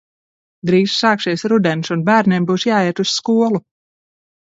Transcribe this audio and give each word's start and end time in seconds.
Drīz 0.67 0.93
sāksies 1.01 1.43
rudens 1.53 1.93
un 1.95 2.01
bērniem 2.07 2.47
būs 2.53 2.65
jāiet 2.71 3.03
uz 3.05 3.13
skolu. 3.19 3.63